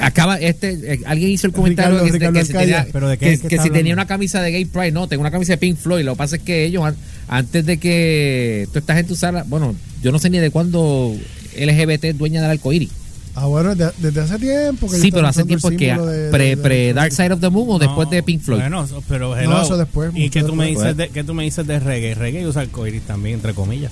Acaba, 0.00 0.36
este, 0.38 0.94
eh, 0.94 1.00
alguien 1.06 1.30
hizo 1.30 1.46
el 1.46 1.52
comentario 1.52 1.98
Ricardo- 1.98 2.06
que, 2.06 2.12
Ricardo 2.12 2.38
que 2.40 2.44
si 2.46 2.52
tenía, 2.52 2.86
¿Pero 2.92 3.08
de 3.08 3.18
qué 3.18 3.38
que- 3.38 3.58
si 3.58 3.70
tenía 3.70 3.92
una 3.92 4.06
camisa 4.06 4.40
de 4.40 4.50
Gay 4.52 4.64
Pride, 4.64 4.92
no, 4.92 5.06
tengo 5.08 5.20
una 5.20 5.30
camisa 5.30 5.52
de 5.52 5.58
Pink 5.58 5.76
Floyd. 5.76 6.04
Lo 6.04 6.12
que 6.14 6.18
pasa 6.18 6.36
es 6.36 6.42
que 6.42 6.64
ellos, 6.64 6.84
an- 6.84 6.96
antes 7.28 7.64
de 7.66 7.78
que 7.78 8.64
toda 8.68 8.80
esta 8.80 8.94
gente 8.94 9.12
usara, 9.12 9.44
bueno, 9.46 9.74
yo 10.02 10.12
no 10.12 10.18
sé 10.18 10.30
ni 10.30 10.38
de 10.38 10.50
cuándo 10.50 11.14
LGBT 11.56 12.04
es 12.10 12.18
dueña 12.18 12.42
del 12.42 12.50
arcoíris. 12.52 12.90
Ah, 13.36 13.46
bueno, 13.46 13.74
desde, 13.74 13.92
desde 13.98 14.20
hace 14.20 14.38
tiempo. 14.38 14.88
Que 14.88 14.96
Sí, 14.98 15.10
pero 15.10 15.26
hace 15.26 15.42
tiempo 15.44 15.68
que 15.70 15.92
de- 15.92 16.30
pre, 16.30 16.44
de- 16.50 16.56
pre 16.56 16.92
Dark 16.94 17.12
Side 17.12 17.32
of 17.32 17.40
the 17.40 17.50
Moon 17.50 17.66
o 17.68 17.78
después 17.80 18.06
No, 18.06 18.10
de 18.12 18.22
Pink 18.22 18.42
Floyd. 18.42 18.60
Bueno, 18.60 18.86
pero 19.08 19.30
No, 19.34 19.40
hello. 19.40 19.62
eso 19.62 19.76
después, 19.76 20.12
¿Y 20.14 20.30
qué 20.30 20.42
tú, 20.44 20.54
me 20.54 20.66
dices 20.68 20.96
de, 20.96 21.08
qué 21.08 21.24
tú 21.24 21.34
me 21.34 21.42
dices 21.42 21.66
de 21.66 21.80
reggae? 21.80 22.14
Reggae 22.14 22.46
usa 22.46 22.62
arcoíris 22.62 23.02
también, 23.02 23.34
entre 23.36 23.52
comillas. 23.52 23.90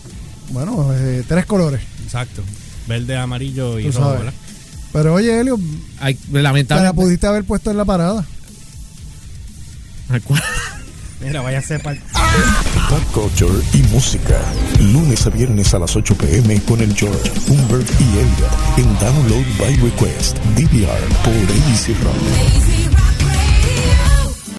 Bueno, 0.50 0.88
eh, 0.94 1.24
tres 1.26 1.44
colores. 1.46 1.80
Exacto. 2.04 2.42
Verde, 2.86 3.16
amarillo 3.16 3.78
y 3.80 3.84
Tú 3.86 3.92
rojo, 3.92 4.04
sabes. 4.04 4.18
¿verdad? 4.20 4.34
Pero 4.92 5.14
oye, 5.14 5.40
Helio, 5.40 5.58
Ay, 6.00 6.14
te 6.14 6.32
la 6.34 6.42
lamentablemente. 6.42 7.00
pudiste 7.00 7.26
haber 7.26 7.44
puesto 7.44 7.70
en 7.70 7.76
la 7.78 7.84
parada. 7.84 8.24
Mira, 11.20 11.40
vaya 11.40 11.58
a 11.58 11.62
ser 11.62 11.80
para 11.82 11.98
Pop 12.90 13.02
culture 13.14 13.64
y 13.72 13.78
música. 13.84 14.38
Lunes 14.80 15.26
a 15.26 15.30
viernes 15.30 15.72
a 15.72 15.78
las 15.78 15.94
8 15.96 16.14
pm 16.16 16.60
con 16.62 16.80
el 16.80 16.94
George, 16.94 17.30
Humbert 17.48 17.88
y 18.00 18.04
Elliot 18.18 18.78
en 18.78 18.98
Download 18.98 19.44
by 19.58 19.76
Request, 19.76 20.36
DVR 20.56 21.08
por 21.24 21.34
AC 21.34 21.96
Rock. 22.02 22.16
Lazy 22.22 22.88